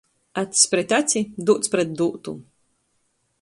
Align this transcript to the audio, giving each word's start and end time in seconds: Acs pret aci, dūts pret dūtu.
Acs 0.43 0.63
pret 0.71 0.95
aci, 0.99 1.21
dūts 1.51 1.73
pret 1.75 1.93
dūtu. 2.01 2.35